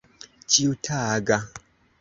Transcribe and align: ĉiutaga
ĉiutaga 0.53 1.41